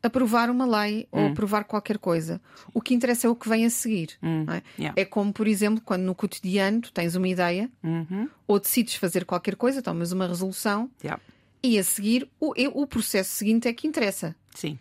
[0.03, 1.21] aprovar uma lei hum.
[1.21, 2.41] ou aprovar qualquer coisa.
[2.73, 4.11] O que interessa é o que vem a seguir.
[4.23, 4.47] Hum.
[4.49, 4.63] É?
[4.79, 5.01] Yeah.
[5.01, 5.05] é?
[5.05, 8.29] como, por exemplo, quando no cotidiano tu tens uma ideia uhum.
[8.47, 11.21] ou decides fazer qualquer coisa, tomas uma resolução yeah.
[11.63, 14.35] e a seguir o, o processo seguinte é que interessa.
[14.55, 14.79] Sim.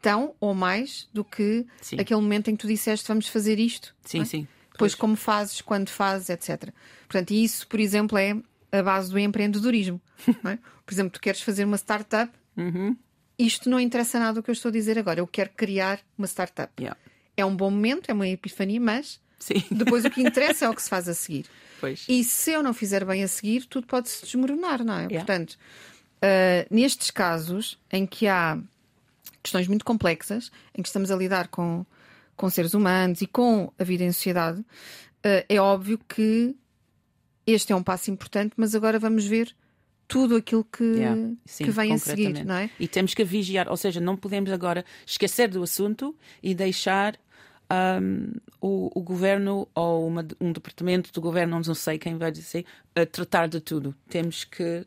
[0.00, 1.96] Tão ou mais do que sim.
[1.98, 3.94] aquele momento em que tu disseste vamos fazer isto.
[4.04, 4.24] Sim, é?
[4.24, 4.48] sim.
[4.72, 4.94] Depois pois.
[4.94, 6.70] como fazes, quando fazes, etc.
[7.06, 8.36] Portanto, isso, por exemplo, é
[8.72, 10.00] a base do empreendedorismo.
[10.50, 10.58] É?
[10.84, 12.96] Por exemplo, tu queres fazer uma startup, uhum
[13.38, 15.20] isto não interessa nada do que eu estou a dizer agora.
[15.20, 16.72] Eu quero criar uma startup.
[16.78, 16.98] Yeah.
[17.36, 19.62] É um bom momento, é uma epifania, mas Sim.
[19.70, 21.46] depois o que interessa é o que se faz a seguir.
[21.80, 22.06] Pois.
[22.08, 25.04] E se eu não fizer bem a seguir, tudo pode se desmoronar, não é?
[25.04, 25.18] Yeah.
[25.18, 28.58] Portanto, uh, nestes casos em que há
[29.42, 31.84] questões muito complexas, em que estamos a lidar com,
[32.36, 36.54] com seres humanos e com a vida em sociedade, uh, é óbvio que
[37.46, 39.54] este é um passo importante, mas agora vamos ver
[40.06, 42.70] tudo aquilo que, yeah, sim, que vem a seguir, não é?
[42.78, 47.18] E temos que vigiar, ou seja, não podemos agora esquecer do assunto e deixar
[48.00, 52.64] um, o, o, governo ou uma, um departamento do governo, não sei quem vai dizer,
[52.94, 53.94] a tratar de tudo.
[54.08, 54.86] Temos que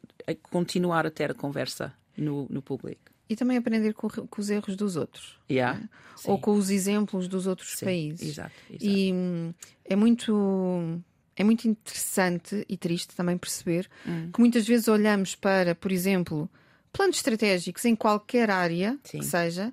[0.49, 3.01] continuar a ter a conversa no, no público.
[3.29, 5.37] E também aprender com, com os erros dos outros.
[5.51, 6.31] Yeah, é?
[6.31, 8.21] Ou com os exemplos dos outros sim, países.
[8.21, 8.85] Exato, exato.
[8.85, 9.53] E hum,
[9.83, 11.01] é muito
[11.37, 14.31] é muito interessante e triste também perceber hum.
[14.33, 16.49] que muitas vezes olhamos para, por exemplo,
[16.91, 19.19] planos estratégicos em qualquer área Sim.
[19.19, 19.71] que seja,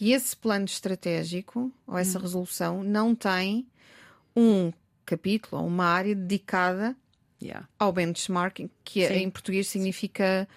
[0.00, 2.22] e esse plano estratégico ou essa hum.
[2.22, 3.66] resolução não tem
[4.34, 4.72] um
[5.06, 6.96] capítulo ou uma área dedicada
[7.40, 7.66] yeah.
[7.78, 9.14] ao benchmarking, que Sim.
[9.14, 10.48] em português significa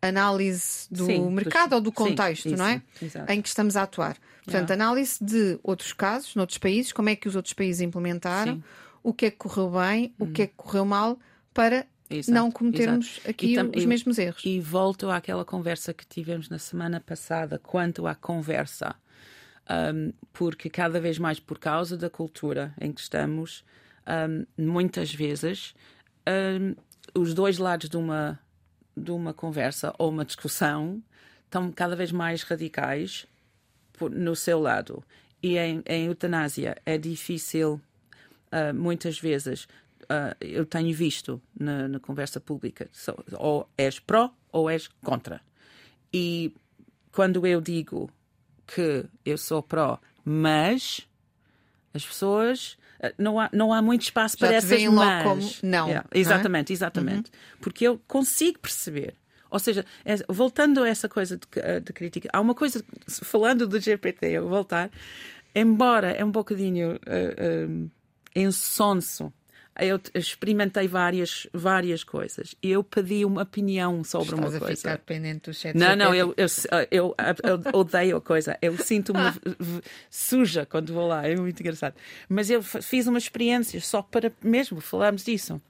[0.00, 2.82] análise do Sim, mercado dos- ou do sim, contexto, não é?
[3.02, 3.30] exato.
[3.30, 4.16] Em que estamos a atuar.
[4.44, 4.74] Portanto, Yeah.
[4.84, 8.64] análise de outros casos, noutros países, como é que os outros países implementaram, Sim.
[9.04, 9.10] Hum.
[9.10, 11.18] o que é que correu bem, o que é que correu mal,
[11.54, 13.30] para Exato, não cometermos exato.
[13.30, 14.42] aqui os mesmos erros.
[14.44, 18.94] E volto àquela conversa que tivemos na semana passada, quanto à conversa.
[19.70, 23.62] Um, porque cada vez mais, por causa da cultura em que estamos,
[24.06, 25.74] um, muitas vezes
[26.26, 26.74] um,
[27.20, 28.38] os dois lados de uma,
[28.96, 31.02] de uma conversa ou uma discussão
[31.44, 33.26] estão cada vez mais radicais
[33.92, 35.04] por- no seu lado.
[35.42, 37.78] E em, em eutanásia é difícil,
[38.50, 39.66] ah, muitas vezes,
[40.08, 45.40] ah, eu tenho visto na, na conversa pública, so- ou és pró ou és contra.
[46.12, 46.52] E
[47.12, 48.10] quando eu digo
[48.66, 51.06] que eu sou pró, mas
[51.94, 52.76] as pessoas.
[53.02, 55.22] ah, Não há, não há muito espaço Já para essas mas.
[55.22, 56.20] como não, Yeah, não é?
[56.20, 57.30] exatamente, exatamente.
[57.60, 59.14] Porque eu consigo perceber.
[59.50, 63.80] Ou seja, é- voltando a essa coisa de, de crítica, há uma coisa, falando do
[63.80, 64.90] GPT, eu vou voltar,
[65.54, 67.68] embora é um bocadinho eh, eh,
[68.38, 69.32] insonso,
[69.80, 74.76] eu t- experimentei várias, várias coisas eu pedi uma opinião sobre Estás uma a coisa.
[74.76, 76.46] ficar dependente do chat Não, não, eu, eu,
[76.90, 78.58] eu, eu odeio a coisa.
[78.60, 79.20] Eu sinto-me
[80.10, 81.26] suja quando vou lá.
[81.26, 81.94] É muito engraçado.
[82.28, 85.60] Mas eu fiz uma experiência só para mesmo falarmos disso.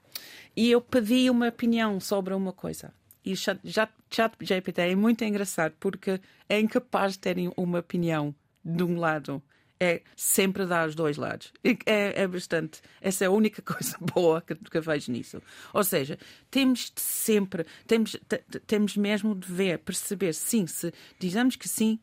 [0.55, 2.91] E eu pedi uma opinião sobre uma coisa.
[3.23, 7.79] E o chat, já, chat GPT é muito engraçado porque é incapaz de terem uma
[7.79, 8.33] opinião
[8.65, 9.41] de um lado.
[9.81, 11.53] É sempre dar os dois lados.
[11.85, 12.81] É, é bastante.
[12.99, 15.41] Essa é a única coisa boa que, que vejo nisso.
[15.73, 16.17] Ou seja,
[16.51, 21.69] temos de sempre, temos, te- te- temos mesmo de ver, perceber, sim, se dizemos que
[21.69, 21.97] sim,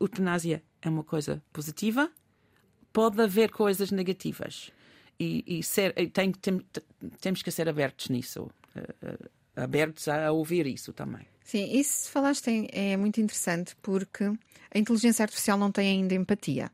[0.00, 2.10] eutanásia é uma coisa positiva,
[2.92, 4.72] pode haver coisas negativas.
[5.18, 6.66] E, e ser, tem, tem-
[7.20, 8.50] temos que ser abertos nisso.
[8.74, 9.18] eh, eh,
[9.54, 11.24] abertos a ouvir isso também.
[11.44, 16.72] Sim, isso falaste é, é muito interessante porque a inteligência artificial não tem ainda empatia.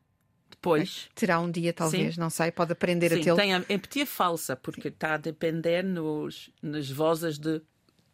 [0.61, 1.09] Depois.
[1.15, 2.21] Terá um dia, talvez, Sim.
[2.21, 3.37] não sei, pode aprender a Sim, tê-lo.
[3.39, 7.63] tem a empatia falsa, porque está a depender nos, nas vozes de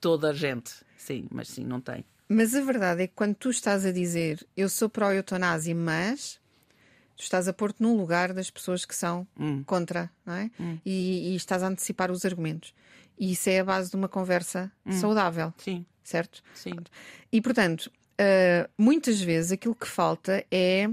[0.01, 0.73] toda a gente.
[0.97, 2.05] Sim, mas sim, não tem.
[2.29, 6.39] Mas a verdade é que quando tu estás a dizer eu sou pró-eutanásia, mas
[7.17, 9.65] tu estás a pôr-te no lugar das pessoas que são Hum.
[9.65, 10.51] contra, não é?
[10.85, 12.73] E, e estás a antecipar os argumentos.
[13.19, 14.93] E isso é a base de uma conversa Hum.
[14.93, 16.43] saudável, Sim, certo?
[16.55, 16.77] sim.
[17.33, 20.89] E portanto, ah, muitas vezes aquilo que falta é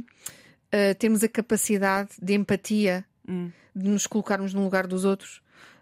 [0.73, 3.49] ah, termos a capacidade de empatia, Hum.
[3.73, 5.41] de nos colocarmos no lugar dos outros,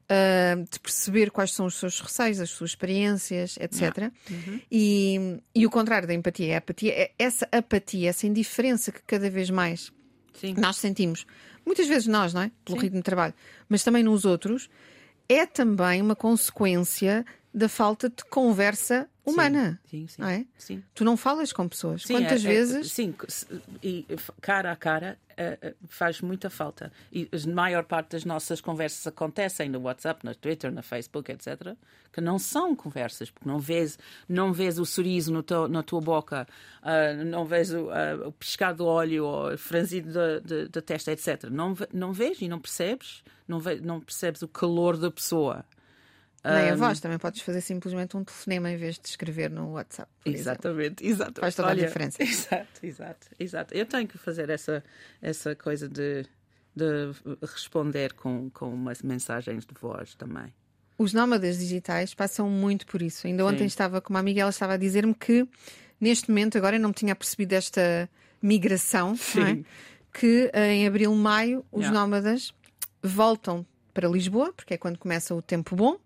[0.09, 4.11] ah, de perceber quais são os seus receios, as suas experiências, etc.
[4.69, 9.01] E, e o contrário da empatia é a apatia, é essa apatia, essa indiferença que
[9.07, 9.91] cada vez mais
[10.33, 10.53] Sim.
[10.57, 11.25] nós sentimos,
[11.65, 12.51] muitas vezes nós, não é?
[12.65, 12.83] Pelo Sim.
[12.83, 13.33] ritmo de trabalho,
[13.69, 14.69] mas também nos outros,
[15.29, 19.79] é também uma consequência da falta de conversa humana.
[19.89, 20.21] Sim, sim.
[20.21, 20.45] Não é?
[20.57, 20.83] sim.
[20.95, 22.03] Tu não falas com pessoas.
[22.03, 22.91] Sim, Quantas é- é- vezes?
[22.91, 23.45] sim, se-
[23.83, 24.05] e
[24.41, 26.91] cara a cara é, é, faz muita falta.
[27.11, 31.75] E a maior parte das nossas conversas acontecem no WhatsApp, no Twitter, no Facebook, etc.
[32.11, 36.01] Que não são conversas, porque não vês, não vês o sorriso no teu, na tua
[36.01, 36.47] boca,
[36.81, 41.45] ah, não vês o, ah, o piscar do olho ou o franzido da, testa, etc.
[41.49, 45.63] Não, não vês e não percebes, não, ve- não percebes o calor da pessoa.
[46.43, 50.11] Nem a voz, também podes fazer simplesmente um telefonema em vez de escrever no WhatsApp.
[50.25, 51.39] Exatamente, exato.
[51.41, 52.17] Faz toda a diferença.
[52.23, 53.73] Exato, exato, exato.
[53.75, 54.83] Eu tenho que fazer essa,
[55.21, 56.25] essa coisa de,
[56.75, 57.11] de
[57.43, 60.51] responder com, com umas mensagens de voz também.
[60.97, 63.27] Os nómadas digitais passam muito por isso.
[63.27, 63.65] Ainda ontem Sim.
[63.65, 65.47] estava com uma amiga, ela estava a dizer-me que
[65.99, 68.09] neste momento, agora eu não me tinha percebido esta
[68.41, 69.63] migração, é?
[70.11, 71.99] Que eh, em abril, maio, os Yeah.
[71.99, 72.53] nómadas
[73.01, 75.97] voltam para Lisboa, porque é quando começa o tempo bom.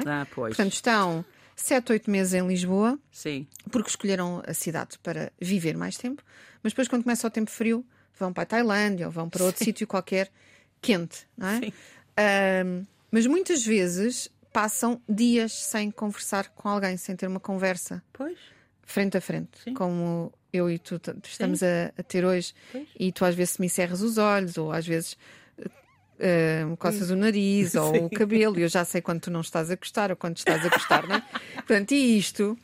[0.00, 0.08] É?
[0.08, 0.56] Ah, pois.
[0.56, 1.24] Portanto, estão
[1.56, 6.22] 7, 8 meses em Lisboa, Sim, porque escolheram a cidade para viver mais tempo,
[6.62, 7.84] mas depois, quando começa o tempo frio,
[8.18, 10.30] vão para a Tailândia ou vão para outro sítio qualquer
[10.80, 11.60] quente, não é?
[11.60, 11.72] Sim.
[12.16, 18.38] Ahm, mas muitas vezes passam dias sem conversar com alguém, sem ter uma conversa pois.
[18.82, 19.74] frente a frente, Sim.
[19.74, 22.88] como eu e tu estamos a, a ter hoje, Pois.
[22.98, 25.16] e tu às vezes me cerras os olhos, ou às vezes
[26.68, 29.70] me coças o nariz ou o cabelo, e eu já sei quando tu não estás
[29.70, 31.22] a gostar ou quando estás a gostar, não é?
[31.56, 32.56] Portanto, e isto,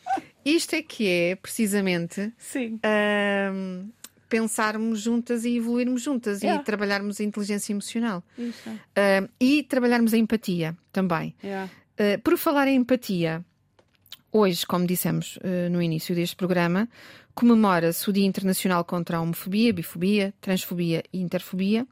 [0.44, 2.78] isto é que é precisamente Sim.
[2.82, 3.88] ahm,
[4.28, 6.60] pensarmos juntas e evoluirmos juntas Yeah.
[6.60, 8.22] e trabalharmos a inteligência emocional.
[8.38, 11.34] Ahm, e trabalharmos a empatia também.
[11.42, 11.68] Yeah.
[11.98, 13.44] Uh, por falar em empatia,
[14.32, 16.88] hoje, como dissemos uh, no início deste programa,
[17.34, 21.86] comemora-se o Dia Internacional contra a Homofobia, Bifobia, Transfobia e Interfobia.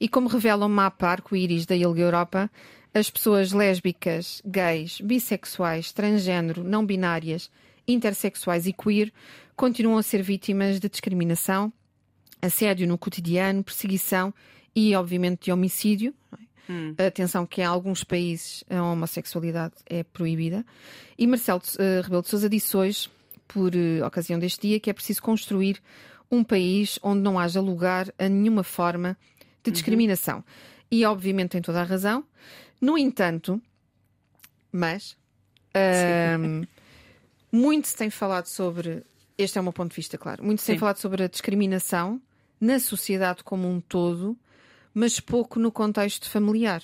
[0.00, 2.50] E como revela o mapa arco-íris da ILGA Europa,
[2.92, 7.50] as pessoas lésbicas, gays, bissexuais, transgênero, não binárias
[7.86, 9.12] intersexuais e queer
[9.56, 11.72] continuam a ser vítimas de discriminação,
[12.40, 14.32] assédio no cotidiano, perseguição
[14.74, 16.14] e, obviamente, de homicídio.
[16.68, 16.94] Hum.
[16.98, 20.64] Atenção que em alguns países a homossexualidade é proibida.
[21.16, 23.08] E Marcelo uh, Rebelo de Sousa disse hoje,
[23.46, 25.80] por uh, ocasião deste dia, que é preciso construir
[26.30, 29.16] um país onde não haja lugar a nenhuma forma
[29.62, 29.72] de uhum.
[29.72, 30.36] discriminação.
[30.36, 30.44] Uhum.
[30.90, 32.24] E obviamente tem toda a razão.
[32.80, 33.60] No entanto,
[34.70, 35.16] mas
[36.38, 36.64] um,
[37.50, 39.02] muito se tem falado sobre.
[39.36, 40.44] Este é o meu ponto de vista, claro.
[40.44, 40.72] Muito se Sim.
[40.72, 42.20] tem falado sobre a discriminação
[42.60, 44.36] na sociedade como um todo,
[44.98, 46.82] mas pouco no contexto familiar.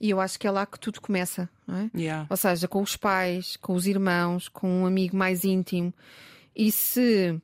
[0.00, 1.98] E eu acho que é lá que tudo começa, é?
[1.98, 2.24] yeah.
[2.30, 5.92] Ou seja, com os pais, com os irmãos, com um amigo mais íntimo.
[6.54, 7.36] E se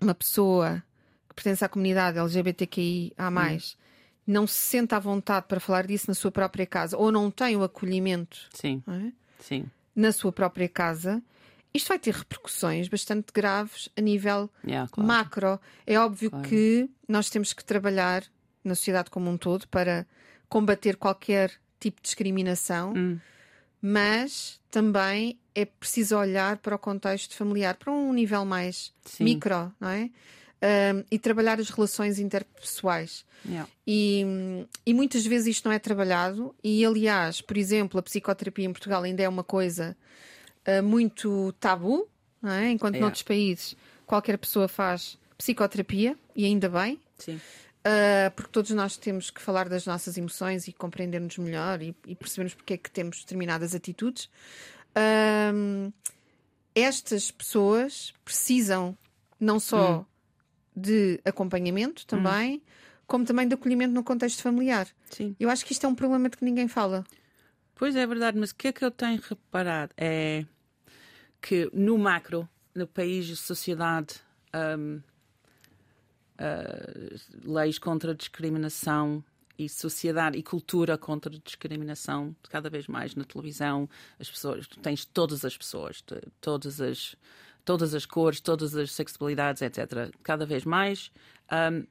[0.00, 0.82] uma pessoa
[1.28, 3.76] que pertence à comunidade LGBTQI a mais
[4.26, 7.56] não se sente à vontade para falar disso na sua própria casa ou não tem
[7.56, 8.82] o acolhimento Sim.
[8.88, 9.12] É?
[9.38, 9.66] Sim.
[9.94, 11.22] na sua própria casa,
[11.72, 15.06] isto vai ter repercussões bastante graves a nível yeah, claro.
[15.06, 15.60] macro.
[15.86, 16.48] É óbvio claro.
[16.48, 18.24] que nós temos que trabalhar
[18.66, 20.06] na sociedade como um todo para
[20.48, 23.18] combater qualquer tipo de discriminação, hum.
[23.80, 29.24] mas também é preciso olhar para o contexto familiar, para um nível mais Sim.
[29.24, 30.10] micro, não é?
[30.62, 33.24] Um, e trabalhar as relações interpessoais.
[33.44, 33.68] Yeah.
[33.86, 34.24] E,
[34.86, 39.02] e, muitas vezes isto não é trabalhado, e aliás, por exemplo, a psicoterapia em Portugal
[39.02, 39.96] ainda é uma coisa
[40.66, 42.08] uh, muito tabu,
[42.40, 42.70] não é?
[42.70, 43.04] enquanto yeah.
[43.04, 43.76] noutros países
[44.06, 46.98] qualquer pessoa faz psicoterapia, e ainda bem.
[47.18, 47.40] Sim.
[47.86, 52.16] Uh, porque todos nós temos que falar das nossas emoções e compreendermos melhor e, e
[52.16, 54.24] percebermos porque é que temos determinadas atitudes.
[54.90, 55.92] Uh,
[56.74, 58.98] estas pessoas precisam
[59.38, 60.04] não só hum.
[60.74, 62.60] de acompanhamento também, hum.
[63.06, 64.88] como também de acolhimento no contexto familiar.
[65.08, 65.36] Sim.
[65.38, 67.04] Eu acho que isto é um problema de que ninguém fala.
[67.76, 70.44] Pois é verdade, mas o que é que eu tenho reparado é
[71.40, 74.16] que no macro, no país sociedade.
[74.52, 75.00] Um,
[76.38, 79.24] uh, leis contra a discriminação
[79.58, 83.88] e sociedade e cultura contra a discriminação cada vez mais na televisão.
[84.18, 86.04] As pessoas tens todas as pessoas
[86.40, 87.16] todas as
[87.64, 91.10] todas as cores todas as sexualidades etc cada vez mais.
[91.50, 91.86] Um,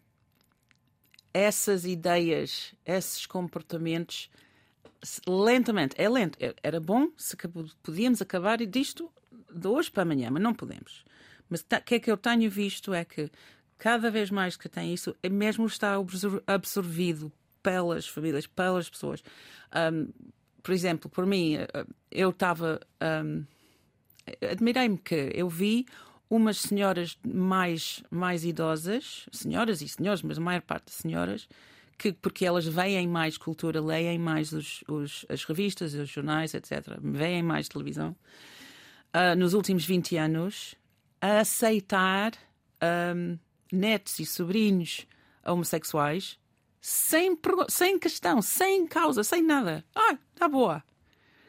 [1.33, 4.29] essas ideias esses comportamentos
[5.27, 7.35] lentamente é lento era bom se
[7.83, 9.11] podíamos acabar disto
[9.51, 11.03] de hoje para amanhã mas não podemos.
[11.49, 13.29] Mas o que é que eu tenho visto é que
[13.77, 15.95] cada vez mais que tem isso, é mesmo está
[16.47, 19.23] absorvido pelas famílias, pelas pessoas.
[19.75, 20.09] Um,
[20.61, 22.79] por exemplo, por mim, eh, eu estava.
[23.01, 23.45] Um,
[24.51, 25.85] Admirei-me que eu vi
[26.27, 31.47] umas senhoras mais, mais idosas, senhoras e senhores, mas a maior parte de senhoras,
[31.97, 36.97] que, porque elas veem mais cultura, leem mais os, os, as revistas, os jornais, etc.,
[36.99, 38.15] veem mais televisão,
[39.13, 40.75] uh, nos últimos 20 anos,
[41.21, 42.31] a aceitar
[43.15, 43.37] um,
[43.71, 45.05] netos e sobrinhos
[45.45, 46.39] homossexuais
[46.87, 47.35] sem,
[47.67, 49.83] sem questão, sem causa, sem nada.
[49.95, 50.83] Ah, tá boa.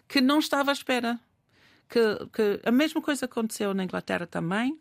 [0.08, 1.20] Que não estava à espera.
[1.90, 2.00] Que,
[2.32, 4.80] que a mesma coisa aconteceu na Inglaterra também,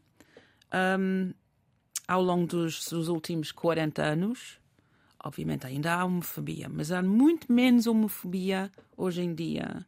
[0.97, 1.33] um,
[2.07, 4.57] ao longo dos, dos últimos 40 anos.
[5.21, 9.85] Obviamente ainda há homofobia, mas há muito menos homofobia hoje em dia.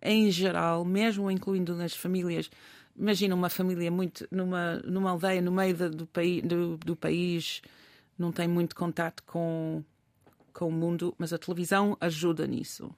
[0.00, 2.48] Em geral, mesmo incluindo nas famílias
[2.98, 6.08] imagina uma família muito numa, numa aldeia no meio do,
[6.44, 7.62] do, do país,
[8.18, 9.84] não tem muito contato com,
[10.52, 12.92] com o mundo, mas a televisão ajuda nisso.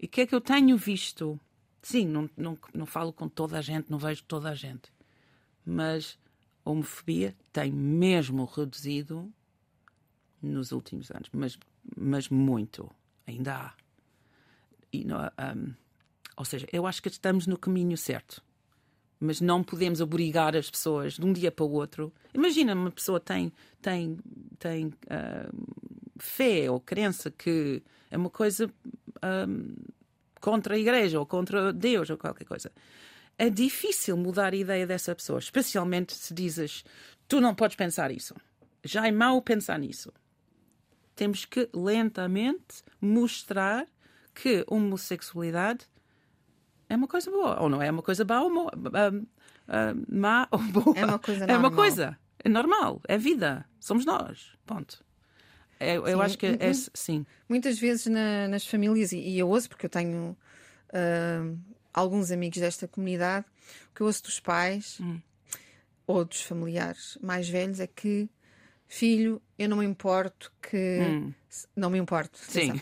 [0.00, 1.38] E o que é que eu tenho visto?
[1.82, 4.92] Sim, não, não, não falo com toda a gente, não vejo toda a gente,
[5.64, 6.18] mas
[6.64, 9.32] a homofobia tem mesmo reduzido
[10.40, 11.58] nos últimos anos, mas,
[11.96, 12.90] mas muito,
[13.26, 13.74] ainda há.
[14.92, 15.74] E, um,
[16.36, 18.45] ou seja, eu acho que estamos no caminho certo
[19.18, 22.12] mas não podemos obrigar as pessoas de um dia para o outro.
[22.34, 24.18] Imagina uma pessoa tem tem
[24.58, 25.66] tem uh,
[26.18, 29.92] fé ou crença que é uma coisa uh,
[30.40, 32.70] contra a igreja ou contra Deus ou qualquer coisa.
[33.38, 36.84] É difícil mudar a ideia dessa pessoa, especialmente se dizes
[37.28, 38.34] tu não podes pensar isso.
[38.84, 40.12] Já é mau pensar nisso.
[41.14, 43.86] Temos que lentamente mostrar
[44.34, 45.86] que homossexualidade
[46.88, 47.60] é uma coisa boa.
[47.60, 50.98] Ou não é uma coisa boa, ou uh, uh, má ou boa.
[50.98, 51.56] É uma coisa normal.
[51.56, 52.18] É uma coisa.
[52.44, 53.00] É normal.
[53.08, 53.64] É vida.
[53.80, 54.52] Somos nós.
[54.64, 55.04] Ponto.
[55.78, 57.26] É, eu acho que é, sim.
[57.48, 60.36] Muitas vezes na, nas famílias, e, e, eu ouço porque eu tenho
[60.88, 61.58] uh,
[61.92, 63.44] alguns amigos desta comunidade,
[63.90, 65.20] o que eu ouço dos pais hum.
[66.06, 68.28] ou dos familiares mais velhos é que
[68.86, 71.32] filho, eu não me importo que hum.
[71.74, 72.72] não me importo Sim.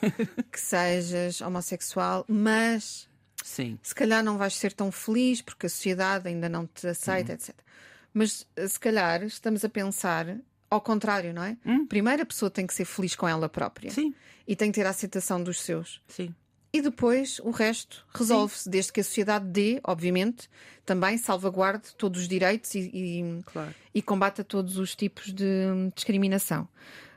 [0.53, 3.09] que sejas homossexual, mas
[3.47, 3.79] Sim.
[3.83, 7.35] Se calhar não vais ser tão feliz porque a sociedade ainda não te aceita, Uhum.
[7.37, 7.55] etc.
[8.13, 10.39] Mas eh, se calhar estamos a pensar
[10.71, 11.57] ao contrário, não é?
[11.89, 13.95] Primeiro a pessoa tem que ser feliz com ela própria Hum.
[13.95, 14.15] Sim,
[14.49, 16.01] e tem que ter a aceitação dos seus.
[16.09, 16.35] sim.
[16.73, 20.49] E depois o resto resolve-se, desde que a sociedade dê, obviamente,
[20.85, 23.73] também salvaguarde todos os direitos e, e, Claro.
[23.95, 25.47] e combata todos os tipos de
[25.95, 26.67] discriminação.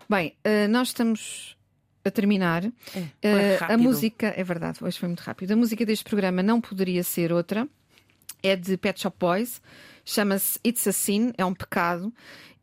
[0.07, 1.56] Bem, eh, nós estamos
[2.07, 2.65] a terminar.
[2.95, 5.51] É, Eh, a música, é verdade, hoje foi muito rápido.
[5.51, 7.67] A música deste programa não poderia ser outra.
[8.43, 9.61] É de Pet Shop Boys,
[10.05, 12.13] chama-se It's a Sin, é um pecado,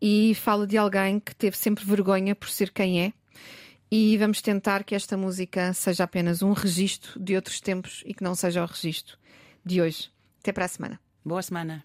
[0.01, 3.12] e fala de alguém que teve sempre vergonha por ser quem é.
[3.90, 8.22] E vamos tentar que esta música seja apenas um registro de outros tempos e que
[8.24, 9.16] não seja o registro
[9.64, 10.11] de hoje.
[10.40, 11.01] Até para a semana.
[11.24, 11.84] Boa semana.